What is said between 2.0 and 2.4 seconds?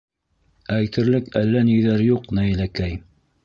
юҡ,